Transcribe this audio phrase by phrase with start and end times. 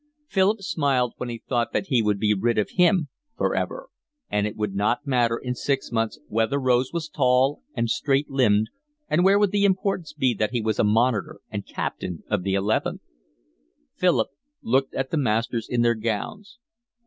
[0.27, 3.87] Philip smiled when he thought that he would be rid of him for ever,
[4.31, 8.71] and it would not matter in six months whether Rose was tall and straight limbed;
[9.09, 12.55] and where would the importance be that he was a monitor and captain of the
[12.55, 12.99] eleven?
[13.95, 14.29] Philip
[14.63, 16.57] looked at the masters in their gowns.